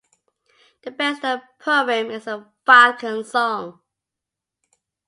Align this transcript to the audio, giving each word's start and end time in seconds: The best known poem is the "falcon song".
The 0.81 0.89
best 0.89 1.21
known 1.21 1.43
poem 1.59 2.09
is 2.09 2.25
the 2.25 2.47
"falcon 2.65 3.23
song". 3.23 3.81